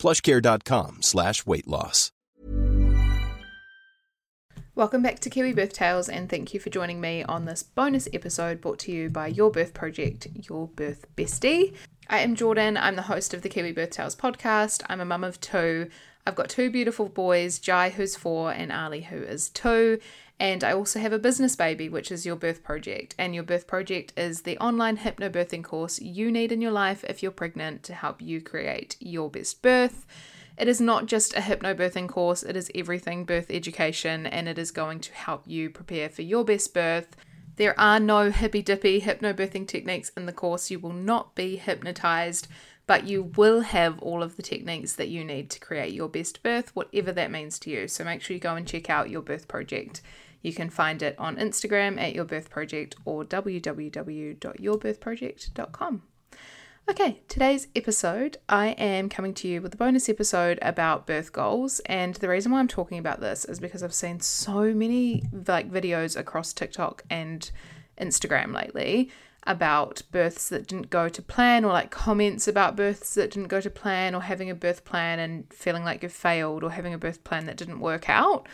plushcare.com 0.00 1.02
slash 1.02 1.46
weight 1.46 1.68
loss. 1.68 2.10
Welcome 4.76 5.02
back 5.02 5.18
to 5.20 5.30
Kiwi 5.30 5.52
Birth 5.52 5.74
Tales, 5.74 6.08
and 6.08 6.30
thank 6.30 6.54
you 6.54 6.60
for 6.60 6.70
joining 6.70 7.00
me 7.00 7.22
on 7.24 7.44
this 7.44 7.62
bonus 7.62 8.08
episode 8.14 8.60
brought 8.62 8.78
to 8.78 8.92
you 8.92 9.10
by 9.10 9.26
Your 9.26 9.50
Birth 9.50 9.74
Project, 9.74 10.28
Your 10.48 10.68
Birth 10.68 11.04
Bestie. 11.16 11.74
I 12.08 12.20
am 12.20 12.34
Jordan. 12.34 12.76
I'm 12.76 12.96
the 12.96 13.02
host 13.02 13.34
of 13.34 13.42
the 13.42 13.48
Kiwi 13.50 13.72
Birth 13.72 13.90
Tales 13.90 14.16
podcast. 14.16 14.82
I'm 14.88 15.00
a 15.00 15.04
mum 15.04 15.22
of 15.22 15.38
two. 15.40 15.90
I've 16.26 16.34
got 16.34 16.48
two 16.48 16.70
beautiful 16.70 17.08
boys, 17.08 17.58
Jai, 17.58 17.90
who's 17.90 18.16
four, 18.16 18.52
and 18.52 18.72
Ali, 18.72 19.02
who 19.02 19.16
is 19.16 19.50
two. 19.50 19.98
And 20.40 20.64
I 20.64 20.72
also 20.72 20.98
have 21.00 21.12
a 21.12 21.18
business 21.18 21.54
baby, 21.54 21.90
which 21.90 22.10
is 22.10 22.24
Your 22.24 22.34
Birth 22.34 22.64
Project. 22.64 23.14
And 23.18 23.34
Your 23.34 23.44
Birth 23.44 23.66
Project 23.66 24.14
is 24.16 24.40
the 24.40 24.56
online 24.56 24.96
hypnobirthing 24.96 25.62
course 25.62 26.00
you 26.00 26.32
need 26.32 26.50
in 26.50 26.62
your 26.62 26.70
life 26.72 27.04
if 27.06 27.22
you're 27.22 27.30
pregnant 27.30 27.82
to 27.84 27.94
help 27.94 28.22
you 28.22 28.40
create 28.40 28.96
your 29.00 29.30
best 29.30 29.60
birth. 29.60 30.06
It 30.56 30.66
is 30.66 30.80
not 30.80 31.04
just 31.04 31.34
a 31.34 31.40
hypnobirthing 31.40 32.08
course, 32.08 32.42
it 32.42 32.56
is 32.56 32.70
everything 32.74 33.26
birth 33.26 33.50
education, 33.50 34.26
and 34.26 34.48
it 34.48 34.58
is 34.58 34.70
going 34.70 35.00
to 35.00 35.12
help 35.12 35.42
you 35.46 35.68
prepare 35.68 36.08
for 36.08 36.22
your 36.22 36.42
best 36.42 36.72
birth. 36.72 37.16
There 37.56 37.78
are 37.78 38.00
no 38.00 38.30
hippy 38.30 38.62
dippy 38.62 39.02
hypnobirthing 39.02 39.68
techniques 39.68 40.10
in 40.16 40.24
the 40.24 40.32
course. 40.32 40.70
You 40.70 40.78
will 40.78 40.94
not 40.94 41.34
be 41.34 41.56
hypnotized, 41.56 42.48
but 42.86 43.06
you 43.06 43.24
will 43.36 43.60
have 43.60 43.98
all 43.98 44.22
of 44.22 44.36
the 44.36 44.42
techniques 44.42 44.94
that 44.94 45.08
you 45.08 45.22
need 45.22 45.50
to 45.50 45.60
create 45.60 45.92
your 45.92 46.08
best 46.08 46.42
birth, 46.42 46.74
whatever 46.74 47.12
that 47.12 47.30
means 47.30 47.58
to 47.58 47.70
you. 47.70 47.88
So 47.88 48.04
make 48.04 48.22
sure 48.22 48.32
you 48.32 48.40
go 48.40 48.56
and 48.56 48.66
check 48.66 48.88
out 48.88 49.10
your 49.10 49.20
birth 49.20 49.46
project. 49.46 50.00
You 50.42 50.52
can 50.52 50.70
find 50.70 51.02
it 51.02 51.16
on 51.18 51.36
Instagram 51.36 52.00
at 52.00 52.14
Your 52.14 52.24
Birth 52.24 52.48
Project 52.50 52.94
or 53.04 53.24
www.yourbirthproject.com. 53.24 56.02
Okay, 56.88 57.20
today's 57.28 57.68
episode, 57.76 58.38
I 58.48 58.68
am 58.68 59.08
coming 59.08 59.32
to 59.34 59.46
you 59.46 59.62
with 59.62 59.74
a 59.74 59.76
bonus 59.76 60.08
episode 60.08 60.58
about 60.60 61.06
birth 61.06 61.32
goals. 61.32 61.78
And 61.86 62.16
the 62.16 62.28
reason 62.28 62.50
why 62.50 62.58
I'm 62.58 62.66
talking 62.66 62.98
about 62.98 63.20
this 63.20 63.44
is 63.44 63.60
because 63.60 63.84
I've 63.84 63.94
seen 63.94 64.18
so 64.18 64.74
many 64.74 65.22
like 65.46 65.70
videos 65.70 66.18
across 66.18 66.52
TikTok 66.52 67.04
and 67.08 67.48
Instagram 68.00 68.52
lately 68.52 69.12
about 69.46 70.02
births 70.10 70.48
that 70.48 70.66
didn't 70.66 70.90
go 70.90 71.08
to 71.08 71.22
plan 71.22 71.64
or 71.64 71.72
like 71.72 71.90
comments 71.90 72.48
about 72.48 72.76
births 72.76 73.14
that 73.14 73.30
didn't 73.30 73.48
go 73.48 73.60
to 73.60 73.70
plan 73.70 74.14
or 74.14 74.22
having 74.22 74.50
a 74.50 74.54
birth 74.54 74.84
plan 74.84 75.18
and 75.18 75.50
feeling 75.52 75.84
like 75.84 76.02
you've 76.02 76.12
failed 76.12 76.64
or 76.64 76.72
having 76.72 76.92
a 76.92 76.98
birth 76.98 77.22
plan 77.22 77.46
that 77.46 77.56
didn't 77.56 77.80
work 77.80 78.10
out. 78.10 78.48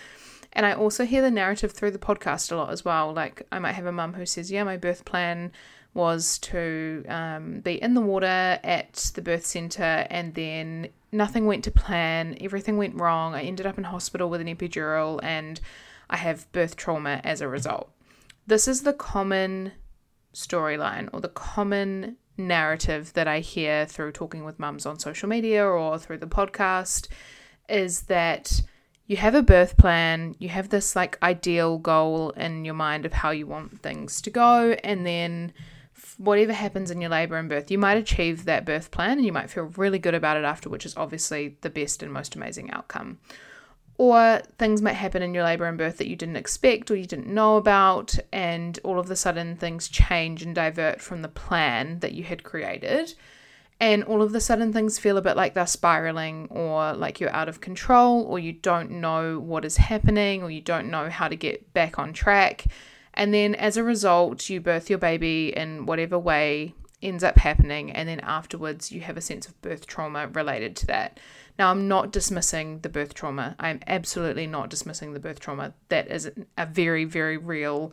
And 0.53 0.65
I 0.65 0.73
also 0.73 1.05
hear 1.05 1.23
the 1.23 1.31
narrative 1.31 1.73
through 1.73 1.91
the 1.91 1.99
podcast 1.99 2.51
a 2.51 2.57
lot 2.57 2.71
as 2.71 2.85
well. 2.85 3.13
Like 3.13 3.47
I 3.53 3.59
might 3.59 3.73
have 3.73 3.87
a 3.87 3.93
mum 3.93 4.15
who 4.15 4.27
says, 4.27 4.51
"Yeah, 4.51 4.65
my 4.65 4.77
birth 4.77 5.05
plan 5.05 5.53
was 5.95 6.39
to 6.39 7.05
um, 7.09 7.61
be 7.61 7.83
in 7.83 7.95
the 7.95 8.01
water 8.01 8.61
at 8.63 9.11
the 9.15 9.23
birth 9.23 9.47
centre, 9.47 10.07
and 10.11 10.35
then 10.35 10.89
nothing 11.11 11.47
went 11.47 11.65
to 11.65 11.71
plan. 11.71 12.37
Everything 12.41 12.77
went 12.77 13.01
wrong. 13.01 13.35
I 13.35 13.43
ended 13.43 13.67
up 13.67 13.79
in 13.79 13.85
hospital 13.85 14.29
with 14.29 14.41
an 14.41 14.47
epidural, 14.47 15.19
and 15.23 15.61
I 16.11 16.19
have 16.19 16.51
birth 16.53 16.77
trauma 16.77 17.21
as 17.25 17.41
a 17.41 17.49
result. 17.49 17.91
This 18.47 18.69
is 18.69 18.83
the 18.83 18.93
common 18.93 19.73
storyline 20.35 21.09
or 21.13 21.21
the 21.21 21.29
common 21.29 22.17
narrative 22.37 23.12
that 23.15 23.27
I 23.27 23.41
hear 23.41 23.87
through 23.87 24.12
talking 24.12 24.45
with 24.45 24.59
mums 24.59 24.85
on 24.85 24.99
social 24.99 25.29
media 25.29 25.65
or 25.65 25.99
through 25.99 26.19
the 26.19 26.27
podcast 26.27 27.09
is 27.69 28.03
that 28.03 28.62
you 29.06 29.17
have 29.17 29.34
a 29.34 29.43
birth 29.43 29.77
plan, 29.77 30.34
you 30.39 30.49
have 30.49 30.69
this 30.69 30.97
like 30.97 31.21
ideal 31.22 31.78
goal 31.78 32.31
in 32.31 32.65
your 32.65 32.75
mind 32.75 33.06
of 33.06 33.12
how 33.12 33.31
you 33.31 33.47
want 33.47 33.81
things 33.83 34.21
to 34.22 34.31
go, 34.31 34.77
and 34.83 35.06
then 35.06 35.53
whatever 36.19 36.53
happens 36.53 36.91
in 36.91 37.00
your 37.00 37.11
labor 37.11 37.37
and 37.37 37.49
birth, 37.49 37.71
you 37.71 37.78
might 37.78 37.97
achieve 37.97 38.44
that 38.44 38.65
birth 38.65 38.91
plan 38.91 39.19
and 39.19 39.27
you 39.27 39.33
might 39.33 39.50
feel 39.50 39.65
really 39.77 39.99
good 39.99 40.15
about 40.15 40.37
it 40.37 40.44
after, 40.44 40.69
which 40.69 40.87
is 40.87 40.97
obviously 40.97 41.56
the 41.61 41.71
best 41.71 42.03
and 42.03 42.12
most 42.12 42.34
amazing 42.34 42.71
outcome. 42.71 43.19
Or 43.99 44.43
things 44.59 44.83
might 44.83 44.93
happen 44.93 45.23
in 45.23 45.33
your 45.33 45.44
labor 45.44 45.65
and 45.65 45.78
birth 45.78 45.99
that 45.99 46.09
you 46.09 46.17
didn't 46.17 46.37
expect 46.37 46.91
or 46.91 46.97
you 46.97 47.06
didn't 47.06 47.28
know 47.28 47.56
about, 47.56 48.19
and 48.33 48.78
all 48.84 48.99
of 48.99 49.11
a 49.11 49.17
sudden 49.17 49.56
things 49.56 49.88
change 49.88 50.43
and 50.43 50.55
divert 50.55 51.00
from 51.00 51.23
the 51.23 51.28
plan 51.28 52.00
that 52.00 52.12
you 52.12 52.25
had 52.25 52.43
created. 52.43 53.15
And 53.78 54.04
all 54.04 54.22
of 54.22 54.34
a 54.34 54.41
sudden 54.41 54.72
things 54.72 54.98
feel 54.98 55.19
a 55.19 55.22
bit 55.22 55.37
like 55.37 55.54
they're 55.54 55.66
spiraling, 55.66 56.48
or 56.50 56.94
like 56.94 57.20
you're 57.20 57.34
out 57.34 57.48
of 57.48 57.60
control, 57.60 58.22
or 58.22 58.38
you 58.38 58.53
don't 58.53 58.91
know 58.91 59.38
what 59.38 59.64
is 59.64 59.76
happening, 59.76 60.42
or 60.42 60.50
you 60.50 60.60
don't 60.60 60.91
know 60.91 61.10
how 61.10 61.28
to 61.28 61.37
get 61.37 61.75
back 61.75 61.98
on 61.98 62.12
track 62.12 62.66
and 63.16 63.32
then 63.32 63.54
as 63.54 63.76
a 63.76 63.82
result, 63.82 64.48
you 64.50 64.60
birth 64.60 64.91
your 64.91 64.98
baby 64.98 65.53
in 65.56 65.87
whatever 65.87 66.19
way 66.19 66.75
ends 67.03 67.25
up 67.25 67.38
happening. 67.38 67.91
And 67.91 68.09
then 68.09 68.20
afterwards, 68.20 68.92
you 68.92 69.00
have 69.00 69.16
a 69.16 69.22
sense 69.22 69.48
of 69.48 69.60
birth 69.62 69.87
trauma 69.87 70.28
related 70.28 70.76
to 70.76 70.87
that. 70.88 71.19
Now, 71.58 71.70
I'm 71.70 71.88
not 71.88 72.12
dismissing 72.12 72.81
the 72.81 72.91
birth 72.91 73.14
trauma. 73.14 73.56
I'm 73.58 73.81
absolutely 73.87 74.47
not 74.47 74.69
dismissing 74.69 75.14
the 75.14 75.20
birth 75.20 75.41
trauma. 75.41 75.72
That 75.88 76.10
is 76.10 76.31
a 76.58 76.66
very, 76.66 77.04
very 77.04 77.38
real 77.38 77.93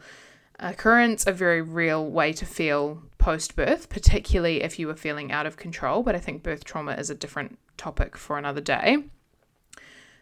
occurrence, 0.60 1.26
a 1.26 1.32
very 1.32 1.62
real 1.62 2.06
way 2.10 2.34
to 2.34 2.46
feel 2.46 3.04
post 3.18 3.56
birth, 3.56 3.90
particularly 3.90 4.62
if 4.62 4.78
you 4.78 4.88
were 4.88 4.96
feeling 4.96 5.32
out 5.32 5.46
of 5.46 5.58
control. 5.58 6.04
But 6.04 6.16
I 6.16 6.20
think 6.20 6.44
birth 6.44 6.64
trauma 6.64 6.94
is 6.94 7.10
a 7.10 7.16
different 7.16 7.58
topic 7.78 8.18
for 8.18 8.38
another 8.38 8.62
day. 8.62 9.06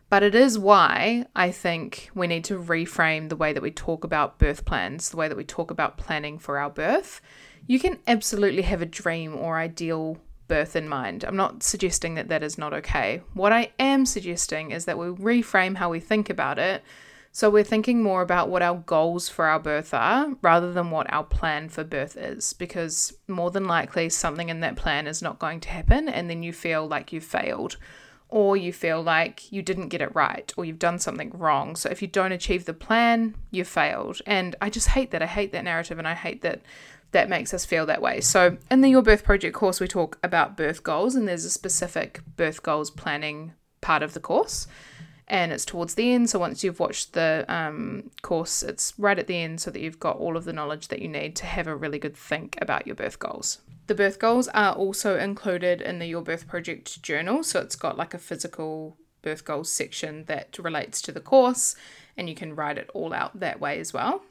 But 0.10 0.24
it 0.24 0.36
is 0.36 0.60
why 0.60 1.26
I 1.36 1.52
think 1.52 2.10
we 2.14 2.28
need 2.28 2.44
to 2.46 2.60
reframe 2.60 3.30
the 3.30 3.38
way 3.38 3.54
that 3.54 3.64
we 3.64 3.72
talk 3.72 4.04
about 4.04 4.40
birth 4.40 4.66
plans, 4.66 5.10
the 5.10 5.18
way 5.18 5.30
that 5.30 5.38
we 5.38 5.46
talk 5.46 5.72
about 5.72 5.98
planning 5.98 6.38
for 6.38 6.58
our 6.58 6.70
birth. 6.70 7.22
You 7.66 7.80
can 7.80 8.00
absolutely 8.08 8.64
have 8.64 8.82
a 8.82 8.86
dream 8.86 9.38
or 9.38 9.58
ideal 9.58 10.18
birth 10.50 10.76
in 10.76 10.90
mind. 10.90 11.24
I'm 11.24 11.38
not 11.38 11.64
suggesting 11.64 12.16
that 12.16 12.28
that 12.28 12.44
is 12.44 12.58
not 12.58 12.74
okay. 12.74 13.22
What 13.34 13.54
I 13.54 13.72
am 13.80 14.06
suggesting 14.06 14.72
is 14.72 14.84
that 14.84 14.98
we 14.98 15.06
reframe 15.06 15.78
how 15.78 15.90
we 15.90 16.02
think 16.02 16.30
about 16.30 16.60
it. 16.60 16.84
So 17.34 17.50
we're 17.50 17.64
thinking 17.64 18.04
more 18.04 18.22
about 18.22 18.50
what 18.50 18.62
our 18.62 18.76
goals 18.76 19.30
for 19.30 19.46
our 19.46 19.60
birth 19.60 19.94
are 19.94 20.36
rather 20.42 20.74
than 20.74 20.92
what 20.92 21.12
our 21.14 21.24
plan 21.24 21.70
for 21.70 21.84
birth 21.84 22.18
is, 22.18 22.52
because 22.54 23.14
more 23.28 23.52
than 23.52 23.66
likely 23.66 24.10
something 24.10 24.50
in 24.50 24.60
that 24.60 24.76
plan 24.76 25.08
is 25.08 25.22
not 25.22 25.40
going 25.40 25.62
to 25.62 25.70
happen, 25.70 26.10
and 26.10 26.30
then 26.30 26.44
you 26.44 26.52
feel 26.52 26.86
like 26.88 27.14
you've 27.14 27.24
failed 27.24 27.78
or 28.32 28.56
you 28.56 28.72
feel 28.72 29.02
like 29.02 29.52
you 29.52 29.62
didn't 29.62 29.90
get 29.90 30.02
it 30.02 30.16
right 30.16 30.54
or 30.56 30.64
you've 30.64 30.80
done 30.80 30.98
something 30.98 31.32
wrong. 31.32 31.76
So 31.76 31.90
if 31.90 32.02
you 32.02 32.08
don't 32.08 32.32
achieve 32.32 32.64
the 32.64 32.74
plan, 32.74 33.36
you 33.52 33.66
failed. 33.66 34.22
And 34.26 34.56
I 34.62 34.70
just 34.70 34.88
hate 34.88 35.12
that. 35.12 35.22
I 35.22 35.26
hate 35.26 35.52
that 35.52 35.66
narrative 35.66 36.00
and 36.00 36.08
I 36.08 36.14
hate 36.14 36.42
that 36.42 36.62
that 37.12 37.28
makes 37.28 37.54
us 37.54 37.66
feel 37.66 37.86
that 37.88 38.02
way. 38.02 38.22
So 38.22 38.58
in 38.70 38.80
the 38.80 38.90
Your 38.90 39.02
Birth 39.02 39.26
Project 39.26 39.54
course, 39.54 39.82
we 39.82 39.88
talk 39.88 40.18
about 40.24 40.56
birth 40.56 40.82
goals 40.82 41.14
and 41.14 41.28
there's 41.28 41.44
a 41.44 41.50
specific 41.50 42.22
birth 42.38 42.64
goals 42.64 42.90
planning 42.90 43.52
part 43.82 44.02
of 44.02 44.14
the 44.14 44.22
course. 44.22 44.66
And 45.32 45.54
it's 45.54 45.64
towards 45.64 45.96
the 45.96 46.12
end. 46.12 46.30
So 46.30 46.40
once 46.40 46.62
you've 46.62 46.82
watched 46.82 47.14
the 47.14 47.46
um, 47.48 48.12
course, 48.22 48.62
it's 48.62 48.94
right 49.00 49.18
at 49.18 49.28
the 49.28 49.38
end 49.38 49.62
so 49.62 49.72
that 49.72 49.80
you've 49.80 50.00
got 50.00 50.18
all 50.18 50.36
of 50.36 50.44
the 50.44 50.52
knowledge 50.52 50.90
that 50.90 51.02
you 51.02 51.08
need 51.08 51.38
to 51.38 51.46
have 51.46 51.68
a 51.68 51.76
really 51.76 52.00
good 52.00 52.18
think 52.18 52.58
about 52.62 52.86
your 52.86 52.98
birth 52.98 53.18
goals. 53.18 53.60
The 53.88 53.96
birth 53.96 54.20
goals 54.20 54.50
are 54.50 54.74
also 54.74 55.18
included 55.18 55.82
in 55.82 56.00
the 56.00 56.06
Your 56.06 56.22
Birth 56.22 56.48
Project 56.48 57.02
journal, 57.02 57.44
so 57.44 57.62
it's 57.62 57.78
got 57.78 57.98
like 57.98 58.14
a 58.14 58.18
physical 58.18 58.98
birth 59.22 59.46
goals 59.46 59.72
section 59.72 60.26
that 60.26 60.58
relates 60.60 61.02
to 61.04 61.12
the 61.14 61.20
course, 61.20 61.76
and 62.18 62.28
you 62.28 62.36
can 62.36 62.56
write 62.56 62.78
it 62.78 62.90
all 62.94 63.14
out 63.14 63.40
that 63.40 63.62
way 63.62 63.80
as 63.80 63.94
well. 63.94 64.22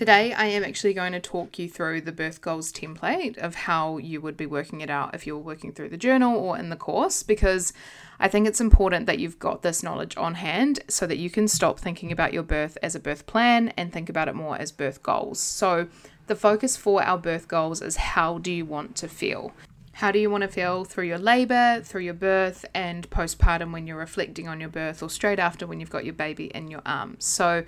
Today, 0.00 0.32
I 0.32 0.46
am 0.46 0.64
actually 0.64 0.94
going 0.94 1.12
to 1.12 1.20
talk 1.20 1.58
you 1.58 1.68
through 1.68 2.00
the 2.00 2.10
birth 2.10 2.40
goals 2.40 2.72
template 2.72 3.36
of 3.36 3.54
how 3.54 3.98
you 3.98 4.22
would 4.22 4.34
be 4.34 4.46
working 4.46 4.80
it 4.80 4.88
out 4.88 5.14
if 5.14 5.26
you're 5.26 5.36
working 5.36 5.72
through 5.72 5.90
the 5.90 5.98
journal 5.98 6.38
or 6.38 6.56
in 6.56 6.70
the 6.70 6.76
course, 6.76 7.22
because 7.22 7.74
I 8.18 8.26
think 8.26 8.48
it's 8.48 8.62
important 8.62 9.04
that 9.04 9.18
you've 9.18 9.38
got 9.38 9.60
this 9.60 9.82
knowledge 9.82 10.16
on 10.16 10.36
hand 10.36 10.80
so 10.88 11.06
that 11.06 11.18
you 11.18 11.28
can 11.28 11.48
stop 11.48 11.78
thinking 11.78 12.10
about 12.10 12.32
your 12.32 12.42
birth 12.42 12.78
as 12.82 12.94
a 12.94 12.98
birth 12.98 13.26
plan 13.26 13.74
and 13.76 13.92
think 13.92 14.08
about 14.08 14.26
it 14.26 14.34
more 14.34 14.56
as 14.56 14.72
birth 14.72 15.02
goals. 15.02 15.38
So, 15.38 15.88
the 16.28 16.34
focus 16.34 16.78
for 16.78 17.02
our 17.02 17.18
birth 17.18 17.46
goals 17.46 17.82
is 17.82 17.96
how 17.96 18.38
do 18.38 18.50
you 18.50 18.64
want 18.64 18.96
to 18.96 19.06
feel? 19.06 19.52
How 19.92 20.12
do 20.12 20.18
you 20.18 20.30
want 20.30 20.40
to 20.40 20.48
feel 20.48 20.86
through 20.86 21.08
your 21.08 21.18
labor, 21.18 21.82
through 21.84 22.04
your 22.04 22.14
birth, 22.14 22.64
and 22.72 23.10
postpartum 23.10 23.70
when 23.70 23.86
you're 23.86 23.98
reflecting 23.98 24.48
on 24.48 24.60
your 24.60 24.70
birth, 24.70 25.02
or 25.02 25.10
straight 25.10 25.38
after 25.38 25.66
when 25.66 25.78
you've 25.78 25.90
got 25.90 26.06
your 26.06 26.14
baby 26.14 26.46
in 26.46 26.70
your 26.70 26.80
arms? 26.86 27.26
So, 27.26 27.64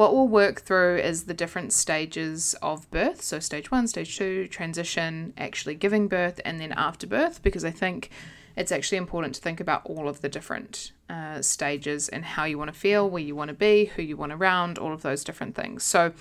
what 0.00 0.14
we'll 0.14 0.26
work 0.26 0.62
through 0.62 0.96
is 0.96 1.24
the 1.24 1.34
different 1.34 1.74
stages 1.74 2.54
of 2.62 2.90
birth. 2.90 3.20
So, 3.20 3.38
stage 3.38 3.70
one, 3.70 3.86
stage 3.86 4.16
two, 4.16 4.48
transition, 4.48 5.34
actually 5.36 5.74
giving 5.74 6.08
birth, 6.08 6.40
and 6.42 6.58
then 6.58 6.72
after 6.72 7.06
birth, 7.06 7.42
because 7.42 7.66
I 7.66 7.70
think 7.70 8.08
it's 8.56 8.72
actually 8.72 8.96
important 8.96 9.34
to 9.34 9.42
think 9.42 9.60
about 9.60 9.84
all 9.84 10.08
of 10.08 10.22
the 10.22 10.30
different 10.30 10.92
uh, 11.10 11.42
stages 11.42 12.08
and 12.08 12.24
how 12.24 12.44
you 12.44 12.56
want 12.56 12.72
to 12.72 12.80
feel, 12.80 13.10
where 13.10 13.22
you 13.22 13.36
want 13.36 13.48
to 13.48 13.54
be, 13.54 13.84
who 13.94 14.00
you 14.00 14.16
want 14.16 14.32
around, 14.32 14.78
all 14.78 14.94
of 14.94 15.02
those 15.02 15.22
different 15.22 15.54
things. 15.54 15.84
So, 15.84 16.14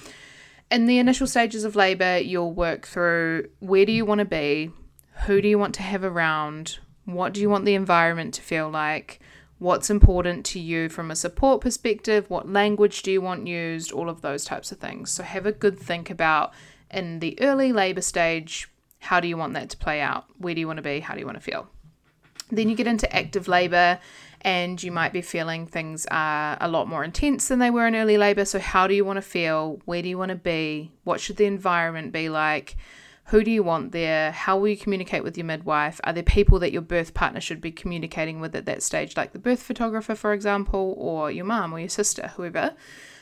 in 0.70 0.86
the 0.86 1.00
initial 1.00 1.26
stages 1.26 1.64
of 1.64 1.78
labor, 1.78 2.18
you'll 2.18 2.52
work 2.52 2.86
through 2.86 3.48
where 3.60 3.86
do 3.86 3.94
you 3.94 4.04
want 4.04 4.20
to 4.20 4.26
be, 4.26 4.74
who 5.26 5.42
do 5.42 5.48
you 5.48 5.58
want 5.58 5.74
to 5.76 5.84
have 5.84 6.04
around, 6.04 6.80
what 7.06 7.34
do 7.34 7.40
you 7.40 7.50
want 7.50 7.64
the 7.64 7.76
environment 7.76 8.34
to 8.34 8.42
feel 8.42 8.70
like, 8.70 9.22
what's 9.60 9.90
important 9.90 10.46
to 10.48 10.60
you 10.60 10.90
from 10.90 11.12
a 11.12 11.16
support 11.16 11.62
perspective, 11.62 12.30
what 12.30 12.50
language 12.50 13.04
do 13.04 13.12
you 13.12 13.22
want 13.22 13.46
used, 13.46 13.92
all 13.92 14.10
of 14.10 14.22
those 14.22 14.44
types 14.44 14.72
of 14.72 14.80
things. 14.80 15.12
So, 15.12 15.24
have 15.24 15.46
a 15.46 15.52
good 15.52 15.78
think 15.78 16.10
about 16.10 16.52
in 16.90 17.20
the 17.20 17.40
early 17.42 17.72
labor 17.72 18.02
stage 18.02 18.68
how 19.00 19.20
do 19.20 19.28
you 19.28 19.38
want 19.38 19.54
that 19.54 19.70
to 19.70 19.78
play 19.78 20.02
out? 20.02 20.26
Where 20.38 20.54
do 20.54 20.60
you 20.60 20.68
want 20.68 20.78
to 20.78 20.84
be? 20.84 21.00
How 21.00 21.14
do 21.14 21.20
you 21.20 21.26
want 21.26 21.38
to 21.38 21.44
feel? 21.44 21.68
Then 22.52 22.70
you 22.70 22.76
get 22.76 22.88
into 22.88 23.14
active 23.16 23.48
labor, 23.48 24.00
and 24.42 24.82
you 24.82 24.92
might 24.92 25.14
be 25.14 25.22
feeling 25.22 25.66
things 25.66 26.06
are 26.10 26.58
a 26.60 26.68
lot 26.68 26.88
more 26.88 27.04
intense 27.04 27.48
than 27.48 27.60
they 27.60 27.70
were 27.70 27.88
in 27.88 27.96
early 27.96 28.18
labor. 28.18 28.46
So, 28.46 28.60
how 28.60 28.88
do 28.88 28.94
you 28.94 29.06
want 29.06 29.18
to 29.18 29.22
feel? 29.22 29.80
Where 29.86 30.02
do 30.02 30.10
you 30.10 30.18
want 30.18 30.30
to 30.30 30.36
be? 30.36 30.92
What 31.04 31.22
should 31.22 31.38
the 31.38 31.46
environment 31.46 32.12
be 32.12 32.30
like? 32.30 32.76
Who 33.30 33.44
do 33.44 33.52
you 33.52 33.62
want 33.62 33.92
there? 33.92 34.32
How 34.32 34.58
will 34.58 34.70
you 34.70 34.78
communicate 34.78 35.24
with 35.24 35.38
your 35.38 35.46
midwife? 35.46 36.02
Are 36.04 36.14
there 36.14 36.24
people 36.24 36.58
that 36.60 36.72
your 36.72 36.82
birth 36.82 37.14
partner 37.14 37.40
should 37.40 37.62
be 37.62 37.72
communicating 37.72 38.40
with 38.40 38.56
at 38.56 38.66
that 38.66 38.82
stage, 38.82 39.16
like 39.16 39.34
the 39.34 39.40
birth 39.40 39.62
photographer, 39.62 40.16
for 40.16 40.34
example, 40.34 40.96
or 40.98 41.30
your 41.30 41.46
mum 41.46 41.72
or 41.72 41.80
your 41.80 41.90
sister, 41.90 42.32
whoever? 42.36 42.74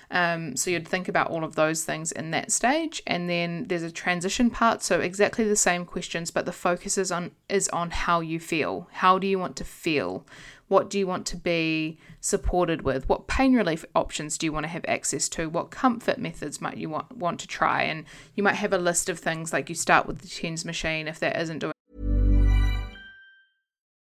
Um, 0.09 0.55
so 0.55 0.71
you'd 0.71 0.87
think 0.87 1.07
about 1.07 1.29
all 1.29 1.43
of 1.43 1.55
those 1.55 1.83
things 1.83 2.11
in 2.11 2.31
that 2.31 2.51
stage, 2.51 3.03
and 3.05 3.29
then 3.29 3.65
there's 3.67 3.83
a 3.83 3.91
transition 3.91 4.49
part. 4.49 4.81
So 4.81 5.01
exactly 5.01 5.45
the 5.45 5.55
same 5.55 5.85
questions, 5.85 6.31
but 6.31 6.45
the 6.45 6.53
focus 6.53 6.97
is 6.97 7.11
on 7.11 7.31
is 7.49 7.67
on 7.69 7.91
how 7.91 8.21
you 8.21 8.39
feel. 8.39 8.87
How 8.93 9.19
do 9.19 9.27
you 9.27 9.37
want 9.37 9.55
to 9.57 9.65
feel? 9.65 10.25
What 10.69 10.89
do 10.89 10.99
you 10.99 11.07
want 11.07 11.25
to 11.27 11.37
be 11.37 11.97
supported 12.19 12.81
with? 12.81 13.07
What 13.07 13.27
pain 13.27 13.53
relief 13.53 13.85
options 13.95 14.37
do 14.37 14.45
you 14.45 14.51
want 14.51 14.65
to 14.65 14.69
have 14.69 14.83
access 14.87 15.29
to? 15.29 15.47
What 15.47 15.71
comfort 15.71 16.17
methods 16.17 16.59
might 16.61 16.77
you 16.77 16.89
want 16.89 17.15
want 17.15 17.39
to 17.41 17.47
try? 17.47 17.83
And 17.83 18.05
you 18.35 18.43
might 18.43 18.55
have 18.55 18.73
a 18.73 18.77
list 18.77 19.09
of 19.09 19.19
things 19.19 19.53
like 19.53 19.69
you 19.69 19.75
start 19.75 20.05
with 20.05 20.19
the 20.19 20.27
TENS 20.27 20.65
machine 20.65 21.07
if 21.07 21.19
that 21.19 21.39
isn't 21.39 21.59
doing. 21.59 21.73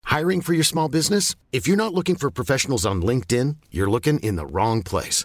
Hiring 0.04 0.40
for 0.40 0.54
your 0.54 0.64
small 0.64 0.88
business? 0.88 1.36
If 1.52 1.68
you're 1.68 1.76
not 1.76 1.94
looking 1.94 2.16
for 2.16 2.30
professionals 2.30 2.84
on 2.84 3.00
LinkedIn, 3.00 3.56
you're 3.70 3.90
looking 3.90 4.18
in 4.20 4.36
the 4.36 4.46
wrong 4.46 4.82
place. 4.82 5.24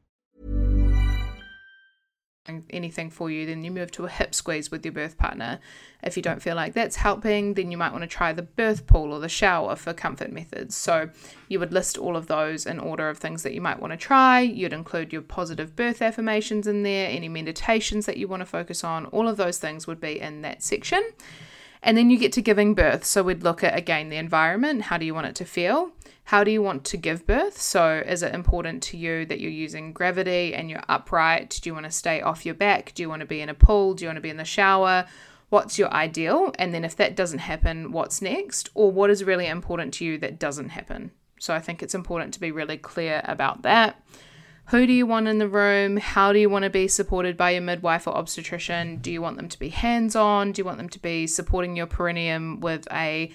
Anything 2.69 3.09
for 3.09 3.29
you, 3.29 3.45
then 3.45 3.63
you 3.63 3.71
move 3.71 3.91
to 3.91 4.05
a 4.05 4.09
hip 4.09 4.33
squeeze 4.33 4.71
with 4.71 4.83
your 4.83 4.91
birth 4.91 5.17
partner. 5.17 5.59
If 6.01 6.17
you 6.17 6.23
don't 6.23 6.41
feel 6.41 6.55
like 6.55 6.73
that's 6.73 6.95
helping, 6.95 7.53
then 7.53 7.69
you 7.69 7.77
might 7.77 7.91
want 7.91 8.01
to 8.01 8.07
try 8.07 8.33
the 8.33 8.41
birth 8.41 8.87
pool 8.87 9.13
or 9.13 9.19
the 9.19 9.29
shower 9.29 9.75
for 9.75 9.93
comfort 9.93 10.31
methods. 10.31 10.75
So 10.75 11.09
you 11.47 11.59
would 11.59 11.71
list 11.71 11.97
all 11.97 12.17
of 12.17 12.27
those 12.27 12.65
in 12.65 12.79
order 12.79 13.09
of 13.09 13.19
things 13.19 13.43
that 13.43 13.53
you 13.53 13.61
might 13.61 13.79
want 13.79 13.91
to 13.91 13.97
try. 13.97 14.39
You'd 14.41 14.73
include 14.73 15.13
your 15.13 15.21
positive 15.21 15.75
birth 15.75 16.01
affirmations 16.01 16.65
in 16.65 16.83
there, 16.83 17.09
any 17.09 17.29
meditations 17.29 18.05
that 18.07 18.17
you 18.17 18.27
want 18.27 18.41
to 18.41 18.45
focus 18.45 18.83
on. 18.83 19.05
All 19.07 19.27
of 19.27 19.37
those 19.37 19.59
things 19.59 19.85
would 19.85 19.99
be 19.99 20.19
in 20.19 20.41
that 20.41 20.63
section. 20.63 21.03
And 21.83 21.97
then 21.97 22.09
you 22.09 22.17
get 22.17 22.31
to 22.33 22.41
giving 22.41 22.75
birth. 22.75 23.05
So 23.05 23.23
we'd 23.23 23.43
look 23.43 23.63
at 23.63 23.77
again 23.77 24.09
the 24.09 24.17
environment. 24.17 24.83
How 24.83 24.97
do 24.97 25.05
you 25.05 25.13
want 25.13 25.27
it 25.27 25.35
to 25.35 25.45
feel? 25.45 25.91
How 26.25 26.43
do 26.43 26.51
you 26.51 26.61
want 26.61 26.85
to 26.85 26.97
give 26.97 27.27
birth? 27.27 27.59
So, 27.59 28.03
is 28.05 28.23
it 28.23 28.33
important 28.33 28.83
to 28.83 28.97
you 28.97 29.25
that 29.25 29.39
you're 29.39 29.51
using 29.51 29.91
gravity 29.91 30.53
and 30.53 30.69
you're 30.69 30.83
upright? 30.87 31.59
Do 31.61 31.69
you 31.69 31.73
want 31.73 31.87
to 31.87 31.91
stay 31.91 32.21
off 32.21 32.45
your 32.45 32.55
back? 32.55 32.93
Do 32.93 33.03
you 33.03 33.09
want 33.09 33.19
to 33.21 33.25
be 33.25 33.41
in 33.41 33.49
a 33.49 33.53
pool? 33.53 33.93
Do 33.93 34.05
you 34.05 34.07
want 34.07 34.17
to 34.17 34.21
be 34.21 34.29
in 34.29 34.37
the 34.37 34.45
shower? 34.45 35.07
What's 35.49 35.77
your 35.77 35.91
ideal? 35.91 36.53
And 36.57 36.73
then, 36.73 36.85
if 36.85 36.95
that 36.95 37.15
doesn't 37.15 37.39
happen, 37.39 37.91
what's 37.91 38.21
next? 38.21 38.69
Or 38.75 38.91
what 38.91 39.09
is 39.09 39.23
really 39.23 39.47
important 39.47 39.93
to 39.95 40.05
you 40.05 40.17
that 40.19 40.39
doesn't 40.39 40.69
happen? 40.69 41.11
So, 41.39 41.53
I 41.53 41.59
think 41.59 41.83
it's 41.83 41.95
important 41.95 42.33
to 42.35 42.39
be 42.39 42.51
really 42.51 42.77
clear 42.77 43.21
about 43.25 43.63
that. 43.63 44.01
Who 44.71 44.87
do 44.87 44.93
you 44.93 45.05
want 45.05 45.27
in 45.27 45.37
the 45.37 45.49
room? 45.49 45.97
How 45.97 46.31
do 46.31 46.39
you 46.39 46.49
want 46.49 46.63
to 46.63 46.69
be 46.69 46.87
supported 46.87 47.35
by 47.35 47.49
your 47.49 47.61
midwife 47.61 48.07
or 48.07 48.15
obstetrician? 48.15 48.99
Do 48.99 49.11
you 49.11 49.21
want 49.21 49.35
them 49.35 49.49
to 49.49 49.59
be 49.59 49.67
hands 49.67 50.15
on? 50.15 50.53
Do 50.53 50.61
you 50.61 50.65
want 50.65 50.77
them 50.77 50.87
to 50.87 50.99
be 50.99 51.27
supporting 51.27 51.75
your 51.75 51.87
perineum 51.87 52.61
with 52.61 52.87
a 52.89 53.33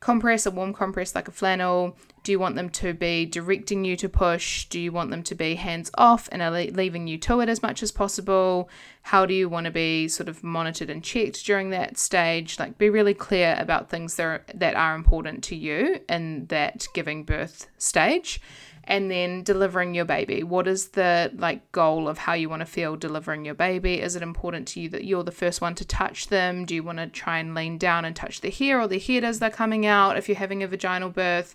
compress, 0.00 0.44
a 0.44 0.50
warm 0.50 0.74
compress 0.74 1.14
like 1.14 1.26
a 1.26 1.30
flannel? 1.30 1.96
Do 2.22 2.32
you 2.32 2.38
want 2.38 2.56
them 2.56 2.68
to 2.68 2.92
be 2.92 3.24
directing 3.24 3.86
you 3.86 3.96
to 3.96 4.10
push? 4.10 4.66
Do 4.66 4.78
you 4.78 4.92
want 4.92 5.10
them 5.10 5.22
to 5.22 5.34
be 5.34 5.54
hands 5.54 5.90
off 5.96 6.28
and 6.30 6.76
leaving 6.76 7.06
you 7.06 7.16
to 7.16 7.40
it 7.40 7.48
as 7.48 7.62
much 7.62 7.82
as 7.82 7.90
possible? 7.90 8.68
How 9.04 9.24
do 9.24 9.32
you 9.32 9.48
want 9.48 9.64
to 9.64 9.70
be 9.70 10.06
sort 10.08 10.28
of 10.28 10.44
monitored 10.44 10.90
and 10.90 11.02
checked 11.02 11.46
during 11.46 11.70
that 11.70 11.96
stage? 11.96 12.58
Like, 12.58 12.76
be 12.76 12.90
really 12.90 13.14
clear 13.14 13.56
about 13.58 13.88
things 13.88 14.16
that 14.16 14.22
are, 14.22 14.44
that 14.52 14.74
are 14.74 14.94
important 14.94 15.44
to 15.44 15.56
you 15.56 16.00
in 16.10 16.44
that 16.48 16.86
giving 16.92 17.24
birth 17.24 17.68
stage 17.78 18.38
and 18.86 19.10
then 19.10 19.42
delivering 19.42 19.94
your 19.94 20.04
baby 20.04 20.42
what 20.42 20.68
is 20.68 20.88
the 20.88 21.30
like 21.36 21.70
goal 21.72 22.08
of 22.08 22.18
how 22.18 22.32
you 22.32 22.48
want 22.48 22.60
to 22.60 22.66
feel 22.66 22.96
delivering 22.96 23.44
your 23.44 23.54
baby 23.54 24.00
is 24.00 24.14
it 24.14 24.22
important 24.22 24.68
to 24.68 24.80
you 24.80 24.88
that 24.88 25.04
you're 25.04 25.24
the 25.24 25.30
first 25.32 25.60
one 25.60 25.74
to 25.74 25.84
touch 25.84 26.28
them 26.28 26.64
do 26.64 26.74
you 26.74 26.82
want 26.82 26.98
to 26.98 27.06
try 27.06 27.38
and 27.38 27.54
lean 27.54 27.78
down 27.78 28.04
and 28.04 28.14
touch 28.14 28.40
the 28.40 28.50
hair 28.50 28.80
or 28.80 28.88
the 28.88 28.98
head 28.98 29.24
as 29.24 29.38
they're 29.38 29.50
coming 29.50 29.86
out 29.86 30.16
if 30.16 30.28
you're 30.28 30.36
having 30.36 30.62
a 30.62 30.68
vaginal 30.68 31.12
birth 31.12 31.54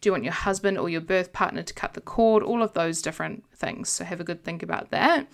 do 0.00 0.08
you 0.08 0.12
want 0.12 0.24
your 0.24 0.32
husband 0.32 0.78
or 0.78 0.88
your 0.88 1.00
birth 1.00 1.32
partner 1.32 1.62
to 1.62 1.74
cut 1.74 1.94
the 1.94 2.00
cord? 2.00 2.42
All 2.42 2.62
of 2.62 2.72
those 2.72 3.02
different 3.02 3.44
things. 3.54 3.88
So 3.88 4.04
have 4.04 4.20
a 4.20 4.24
good 4.24 4.44
think 4.44 4.62
about 4.62 4.90
that. 4.90 5.26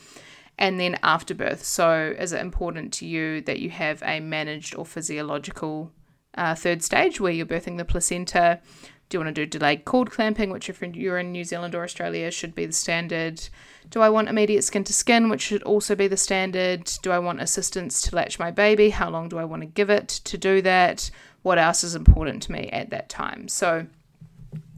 And 0.56 0.80
then 0.80 0.98
after 1.02 1.34
birth. 1.34 1.64
So 1.64 2.14
is 2.18 2.32
it 2.32 2.40
important 2.40 2.92
to 2.94 3.06
you 3.06 3.40
that 3.42 3.60
you 3.60 3.70
have 3.70 4.02
a 4.02 4.20
managed 4.20 4.74
or 4.74 4.86
physiological 4.86 5.92
uh, 6.36 6.54
third 6.54 6.82
stage 6.82 7.20
where 7.20 7.32
you're 7.32 7.46
birthing 7.46 7.76
the 7.76 7.84
placenta? 7.84 8.60
Do 9.08 9.16
you 9.16 9.24
want 9.24 9.34
to 9.34 9.44
do 9.44 9.46
delayed 9.46 9.84
cord 9.84 10.10
clamping, 10.10 10.50
which 10.50 10.68
if 10.68 10.82
you're 10.82 11.18
in 11.18 11.32
New 11.32 11.44
Zealand 11.44 11.74
or 11.74 11.84
Australia 11.84 12.30
should 12.30 12.54
be 12.54 12.66
the 12.66 12.72
standard? 12.72 13.48
Do 13.90 14.00
I 14.00 14.08
want 14.08 14.28
immediate 14.28 14.62
skin 14.62 14.84
to 14.84 14.92
skin, 14.92 15.28
which 15.28 15.42
should 15.42 15.62
also 15.62 15.94
be 15.94 16.08
the 16.08 16.16
standard? 16.16 16.90
Do 17.02 17.10
I 17.10 17.18
want 17.18 17.40
assistance 17.40 18.00
to 18.02 18.16
latch 18.16 18.38
my 18.38 18.50
baby? 18.50 18.90
How 18.90 19.10
long 19.10 19.28
do 19.28 19.38
I 19.38 19.44
want 19.44 19.62
to 19.62 19.66
give 19.66 19.90
it 19.90 20.08
to 20.08 20.38
do 20.38 20.62
that? 20.62 21.10
What 21.42 21.58
else 21.58 21.84
is 21.84 21.94
important 21.94 22.42
to 22.44 22.52
me 22.52 22.70
at 22.70 22.90
that 22.90 23.08
time? 23.08 23.48
So 23.48 23.86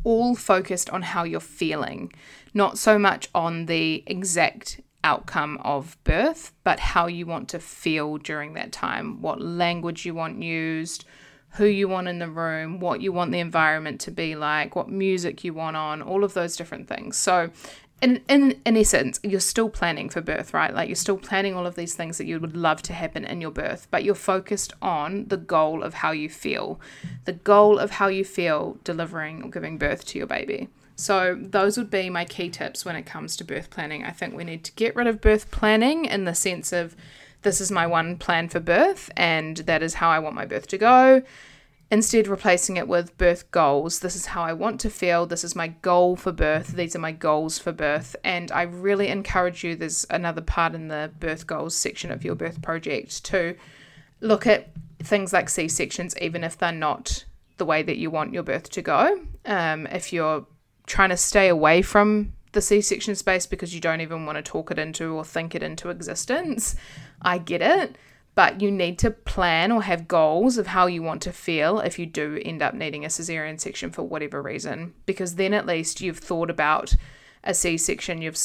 all 0.03 0.35
focused 0.35 0.91
on 0.91 1.03
how 1.03 1.25
you're 1.25 1.41
feeling, 1.41 2.13
not 2.55 2.79
so 2.79 2.99
much 2.99 3.29
on 3.35 3.67
the 3.67 4.03
exact 4.07 4.81
outcome 5.03 5.59
of 5.63 5.97
birth, 6.05 6.53
but 6.65 6.81
how 6.81 7.07
you 7.07 7.27
want 7.27 7.49
to 7.49 7.59
feel 7.59 8.19
during 8.19 8.55
that 8.55 8.73
time, 8.73 9.23
what 9.23 9.41
language 9.41 10.05
you 10.05 10.15
want 10.15 10.43
used, 10.43 11.05
who 11.51 11.65
you 11.65 11.89
want 11.89 12.09
in 12.09 12.19
the 12.19 12.29
room, 12.29 12.81
what 12.81 13.01
you 13.01 13.13
want 13.13 13.33
the 13.33 13.41
environment 13.41 14.01
to 14.03 14.11
be 14.11 14.37
like, 14.37 14.77
what 14.77 14.89
music 14.89 15.43
you 15.43 15.55
want 15.55 15.77
on, 15.77 16.03
all 16.03 16.23
of 16.23 16.35
those 16.35 16.57
different 16.57 16.89
things. 16.89 17.17
So 17.17 17.51
in, 18.03 18.21
in 18.29 18.61
in 18.67 18.77
essence, 18.77 19.19
you're 19.23 19.41
still 19.41 19.71
planning 19.71 20.11
for 20.11 20.21
birth, 20.21 20.53
right? 20.53 20.75
Like 20.75 20.89
you're 20.89 20.97
still 20.97 21.17
planning 21.17 21.55
all 21.55 21.67
of 21.67 21.77
these 21.77 21.95
things 21.95 22.19
that 22.19 22.27
you 22.27 22.39
would 22.39 22.57
love 22.57 22.83
to 22.83 22.93
happen 22.93 23.25
in 23.25 23.41
your 23.41 23.51
birth, 23.51 23.89
but 23.91 24.05
you're 24.05 24.15
focused 24.15 24.75
on 24.83 25.29
the 25.29 25.39
goal 25.39 25.83
of 25.83 25.95
how 25.95 26.11
you 26.11 26.29
feel, 26.29 26.79
the 27.25 27.33
goal 27.33 27.79
of 27.79 27.93
how 27.93 28.09
you 28.09 28.25
feel 28.25 28.77
delivering 28.85 29.43
or 29.43 29.51
giving 29.51 29.79
birth 29.79 30.05
to 30.07 30.19
your 30.19 30.27
baby. 30.27 30.69
So 30.95 31.39
those 31.41 31.79
would 31.79 31.91
be 31.91 32.11
my 32.11 32.25
key 32.25 32.51
tips 32.51 32.85
when 32.85 32.97
it 32.97 33.07
comes 33.07 33.37
to 33.37 33.45
birth 33.45 33.71
planning. 33.71 34.05
I 34.05 34.11
think 34.11 34.35
we 34.35 34.45
need 34.45 34.65
to 34.65 34.73
get 34.73 34.97
rid 34.97 35.07
of 35.07 35.21
birth 35.21 35.51
planning 35.51 36.05
in 36.07 36.25
the 36.25 36.35
sense 36.35 36.73
of 36.73 36.97
this 37.47 37.61
is 37.61 37.71
my 37.71 37.87
one 37.87 38.17
plan 38.17 38.49
for 38.49 38.59
birth 38.59 39.09
and 39.17 39.59
that 39.59 39.81
is 39.81 39.95
how 39.95 40.11
I 40.11 40.19
want 40.19 40.35
my 40.35 40.45
birth 40.45 40.67
to 40.67 40.79
go 40.79 41.23
instead 41.93 42.27
replacing 42.27 42.77
it 42.77 42.89
with 42.89 43.17
birth 43.17 43.49
goals. 43.53 44.01
This 44.01 44.17
is 44.17 44.27
how 44.27 44.43
I 44.43 44.53
want 44.53 44.81
to 44.81 44.91
feel. 44.91 45.27
This 45.27 45.45
is 45.45 45.55
my 45.55 45.69
goal 45.69 46.17
for 46.17 46.33
birth. 46.33 46.73
These 46.73 46.97
are 46.97 47.01
my 47.01 47.13
goals 47.13 47.61
for 47.61 47.71
birth. 47.71 48.17
And 48.25 48.51
I 48.51 48.63
really 48.63 49.07
encourage 49.07 49.63
you, 49.63 49.77
there's 49.77 50.05
another 50.11 50.41
part 50.41 50.75
in 50.75 50.89
the 50.89 51.13
birth 51.21 51.47
goals 51.47 51.77
section 51.77 52.11
of 52.11 52.25
your 52.25 52.35
birth 52.35 52.61
project 52.61 53.25
to 53.27 53.55
look 54.21 54.49
at 54.49 54.71
things 54.99 55.33
like 55.33 55.49
C 55.49 55.69
sections, 55.69 56.17
even 56.21 56.43
if 56.43 56.59
they're 56.59 56.73
not 56.73 57.25
the 57.59 57.65
way 57.65 57.85
that 57.85 57.97
you 57.97 58.11
want 58.11 58.35
your 58.35 58.43
birth 58.43 58.69
to 58.71 58.83
go. 58.83 59.21
Um, 59.45 59.87
if 59.87 60.13
you're 60.13 60.45
trying 60.87 61.11
to 61.11 61.17
stay 61.17 61.47
away 61.47 61.83
from 61.83 62.33
the 62.57 62.61
C 62.61 62.81
section 62.81 63.15
space 63.15 63.47
because 63.47 63.73
you 63.73 63.81
don't 63.81 64.01
even 64.01 64.27
want 64.27 64.37
to 64.37 64.43
talk 64.43 64.73
it 64.73 64.79
into 64.79 65.13
or 65.13 65.25
think 65.25 65.55
it 65.55 65.63
into 65.63 65.91
existence, 65.91 66.75
I 67.27 67.37
get 67.37 67.61
it 67.61 67.97
but 68.37 68.61
you 68.61 68.71
need 68.71 68.99
to 68.99 69.11
plan 69.11 69.73
or 69.73 69.83
have 69.83 70.07
goals 70.07 70.59
of 70.59 70.69
how 70.69 70.87
you 70.87 71.03
want 71.03 71.23
to 71.23 71.33
feel 71.33 71.81
if 71.81 71.99
you 71.99 72.05
do 72.05 72.41
end 72.45 72.63
up 72.63 72.75
needing 72.75 73.05
a 73.05 73.09
cesarean 73.09 73.59
section 73.59 73.91
for 73.91 74.03
whatever 74.03 74.43
reason, 74.43 74.93
because 75.07 75.37
then 75.37 75.55
at 75.55 75.67
least 75.67 76.03
you've 76.03 76.19
thought 76.19 76.51
about 76.51 76.95
a 77.43 77.55
C 77.55 77.79
section, 77.79 78.21
you've 78.21 78.39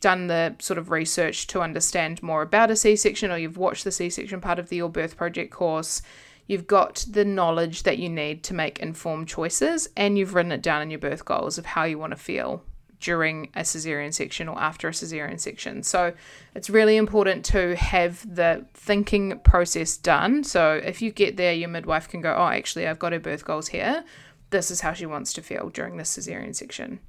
done 0.00 0.28
the 0.28 0.56
sort 0.58 0.78
of 0.78 0.90
research 0.90 1.46
to 1.48 1.60
understand 1.60 2.22
more 2.22 2.40
about 2.40 2.70
a 2.70 2.76
C 2.76 2.96
section, 2.96 3.30
or 3.30 3.36
you've 3.36 3.58
watched 3.58 3.84
the 3.84 3.92
C 3.92 4.08
section 4.08 4.40
part 4.40 4.58
of 4.58 4.70
the 4.70 4.76
Your 4.76 4.88
Birth 4.88 5.18
Project 5.18 5.52
course, 5.52 6.00
you've 6.46 6.66
got 6.66 7.04
the 7.10 7.24
knowledge 7.26 7.82
that 7.82 7.98
you 7.98 8.08
need 8.08 8.42
to 8.44 8.54
make 8.54 8.78
informed 8.78 9.28
choices, 9.28 9.86
and 9.98 10.16
you've 10.16 10.32
written 10.32 10.52
it 10.52 10.62
down 10.62 10.80
in 10.80 10.90
your 10.90 10.98
birth 10.98 11.26
goals 11.26 11.58
of 11.58 11.66
how 11.66 11.84
you 11.84 11.98
want 11.98 12.12
to 12.12 12.16
feel 12.16 12.64
during 13.00 13.48
a 13.54 13.60
cesarean 13.60 14.12
section 14.12 14.48
or 14.48 14.58
after 14.60 14.88
a 14.88 14.92
cesarean 14.92 15.40
section. 15.40 15.82
So 15.82 16.12
it's 16.54 16.70
really 16.70 16.96
important 16.96 17.44
to 17.46 17.74
have 17.76 18.34
the 18.34 18.66
thinking 18.74 19.38
process 19.40 19.96
done. 19.96 20.44
So 20.44 20.74
if 20.84 21.02
you 21.02 21.10
get 21.10 21.36
there, 21.36 21.52
your 21.52 21.68
midwife 21.68 22.08
can 22.08 22.20
go, 22.20 22.34
Oh, 22.36 22.48
actually, 22.48 22.86
I've 22.86 22.98
got 22.98 23.12
her 23.12 23.18
birth 23.18 23.44
goals 23.44 23.68
here. 23.68 24.04
This 24.50 24.70
is 24.70 24.80
how 24.80 24.92
she 24.92 25.06
wants 25.06 25.32
to 25.34 25.42
feel 25.42 25.70
during 25.70 25.96
this 25.96 26.16
cesarean 26.16 26.54
section. 26.54 27.00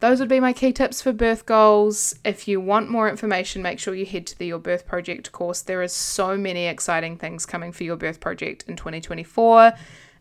Those 0.00 0.20
would 0.20 0.28
be 0.28 0.38
my 0.38 0.52
key 0.52 0.72
tips 0.72 1.02
for 1.02 1.12
birth 1.12 1.44
goals. 1.44 2.14
If 2.24 2.46
you 2.46 2.60
want 2.60 2.88
more 2.88 3.08
information, 3.08 3.62
make 3.62 3.80
sure 3.80 3.96
you 3.96 4.06
head 4.06 4.28
to 4.28 4.38
the 4.38 4.46
Your 4.46 4.60
Birth 4.60 4.86
Project 4.86 5.32
course. 5.32 5.60
There 5.60 5.82
is 5.82 5.92
so 5.92 6.36
many 6.36 6.66
exciting 6.66 7.16
things 7.16 7.44
coming 7.44 7.72
for 7.72 7.82
Your 7.82 7.96
Birth 7.96 8.20
Project 8.20 8.64
in 8.68 8.76
2024 8.76 9.72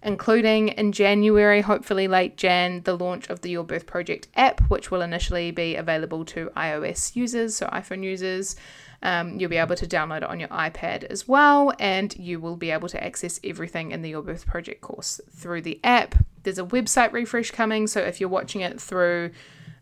including 0.04 0.70
in 0.70 0.92
January, 0.92 1.62
hopefully 1.62 2.08
late 2.08 2.38
Jan, 2.38 2.82
the 2.84 2.98
launch 2.98 3.30
of 3.30 3.42
the 3.42 3.50
Your 3.50 3.64
Birth 3.64 3.86
Project 3.86 4.28
app, 4.36 4.62
which 4.70 4.92
will 4.92 5.02
initially 5.02 5.52
be 5.52 5.76
available 5.76 6.26
to 6.26 6.52
iOS 6.56 7.16
users, 7.16 7.56
so 7.56 7.68
iPhone 7.68 8.04
users. 8.04 8.56
Um, 9.04 9.40
you'll 9.40 9.50
be 9.50 9.58
able 9.58 9.76
to 9.76 9.86
download 9.86 10.18
it 10.18 10.24
on 10.24 10.40
your 10.40 10.50
iPad 10.50 11.04
as 11.04 11.28
well, 11.28 11.72
and 11.80 12.16
you 12.18 12.40
will 12.40 12.56
be 12.56 12.72
able 12.72 12.90
to 12.90 13.04
access 13.04 13.40
everything 13.44 13.92
in 13.92 14.02
the 14.02 14.10
Your 14.10 14.24
Birth 14.24 14.48
Project 14.48 14.82
course 14.82 15.22
through 15.32 15.62
the 15.62 15.80
app. 15.84 16.16
There's 16.44 16.60
a 16.60 16.64
website 16.64 17.12
refresh 17.12 17.52
coming, 17.52 17.88
so 17.88 18.02
if 18.02 18.20
you're 18.20 18.30
watching 18.30 18.62
it 18.62 18.82
through 18.82 19.32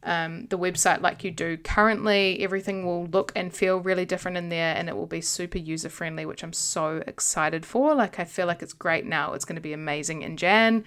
um, 0.05 0.45
the 0.47 0.57
website 0.57 1.01
like 1.01 1.23
you 1.23 1.31
do 1.31 1.57
currently. 1.57 2.39
Everything 2.41 2.85
will 2.85 3.07
look 3.07 3.31
and 3.35 3.53
feel 3.53 3.79
really 3.79 4.05
different 4.05 4.37
in 4.37 4.49
there 4.49 4.75
and 4.75 4.87
it 4.87 4.95
will 4.95 5.07
be 5.07 5.21
super 5.21 5.57
user 5.57 5.89
friendly, 5.89 6.25
which 6.25 6.43
I'm 6.43 6.53
so 6.53 7.03
excited 7.07 7.65
for. 7.65 7.93
Like, 7.95 8.19
I 8.19 8.23
feel 8.23 8.47
like 8.47 8.61
it's 8.61 8.73
great 8.73 9.05
now. 9.05 9.33
It's 9.33 9.45
going 9.45 9.55
to 9.55 9.61
be 9.61 9.73
amazing 9.73 10.21
in 10.21 10.37
Jan. 10.37 10.85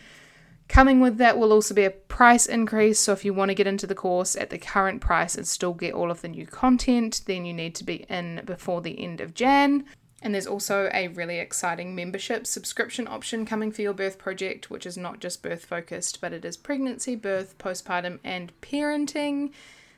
Coming 0.69 1.01
with 1.01 1.17
that 1.17 1.39
will 1.39 1.53
also 1.53 1.75
be 1.75 1.85
a 1.85 1.91
price 1.91 2.47
increase. 2.47 3.01
So, 3.01 3.13
if 3.13 3.25
you 3.25 3.33
want 3.35 3.49
to 3.49 3.55
get 3.55 3.67
into 3.67 3.87
the 3.87 3.95
course 3.95 4.37
at 4.37 4.51
the 4.51 4.59
current 4.59 5.01
price 5.01 5.35
and 5.35 5.47
still 5.47 5.73
get 5.73 5.95
all 5.95 6.11
of 6.11 6.21
the 6.21 6.29
new 6.29 6.47
content, 6.47 7.23
then 7.27 7.45
you 7.45 7.55
need 7.55 7.75
to 7.77 7.85
be 7.85 8.05
in 8.09 8.43
before 8.45 8.83
the 8.83 9.03
end 9.03 9.21
of 9.21 9.35
Jan. 9.35 9.87
And 10.21 10.35
there's 10.35 10.47
also 10.47 10.91
a 10.93 11.09
really 11.09 11.39
exciting 11.39 11.95
membership 11.95 12.47
subscription 12.47 13.07
option 13.07 13.47
coming 13.47 13.71
for 13.71 13.83
your 13.83 13.93
birth 13.93 14.19
project, 14.19 14.69
which 14.69 14.85
is 14.85 14.97
not 14.97 15.21
just 15.21 15.43
birth 15.43 15.65
focused, 15.65 16.21
but 16.21 16.33
it 16.33 16.45
is 16.45 16.57
pregnancy, 16.57 17.15
birth, 17.15 17.57
postpartum, 17.59 18.19
and 18.25 18.53
parenting. 18.61 19.53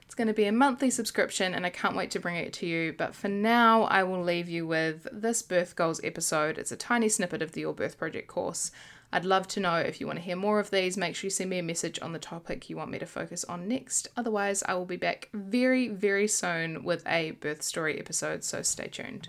It's 0.05 0.15
going 0.15 0.29
to 0.29 0.35
be 0.35 0.45
a 0.45 0.53
monthly 0.53 0.91
subscription, 0.91 1.55
and 1.55 1.65
I 1.65 1.71
can't 1.71 1.97
wait 1.97 2.11
to 2.11 2.21
bring 2.21 2.37
it 2.37 2.53
to 2.55 2.67
you. 2.67 2.93
But 2.93 3.15
for 3.15 3.29
now, 3.29 3.85
I 3.85 4.03
will 4.03 4.23
leave 4.23 4.49
you 4.49 4.67
with 4.67 5.07
this 5.13 5.41
Birth 5.41 5.77
Goals 5.77 6.01
episode. 6.05 6.59
It's 6.59 6.73
a 6.73 6.77
tiny 6.77 7.09
snippet 7.09 7.43
of 7.43 7.53
the 7.53 7.63
Your 7.63 7.73
Birth 7.73 7.97
Project 7.97 8.29
course. 8.29 8.73
I'd 9.13 9.25
love 9.25 9.49
to 9.49 9.61
know 9.61 9.77
if 9.77 10.01
you 10.01 10.07
want 10.07 10.19
to 10.19 10.25
hear 10.25 10.37
more 10.37 10.61
of 10.61 10.71
these. 10.71 10.97
Make 10.97 11.17
sure 11.17 11.27
you 11.27 11.31
send 11.31 11.49
me 11.49 11.59
a 11.59 11.63
message 11.63 11.99
on 12.03 12.13
the 12.13 12.19
topic 12.19 12.69
you 12.69 12.77
want 12.77 12.91
me 12.91 12.99
to 12.99 13.07
focus 13.07 13.45
on 13.45 13.69
next. 13.69 14.09
Otherwise, 14.17 14.63
I 14.67 14.75
will 14.75 14.85
be 14.85 14.97
back 14.97 15.31
very, 15.33 15.89
very 15.89 16.29
soon 16.29 16.85
with 16.85 17.07
a 17.07 17.31
birth 17.31 17.63
story 17.63 17.99
episode, 17.99 18.45
so 18.45 18.63
stay 18.63 18.89
tuned. 18.89 19.29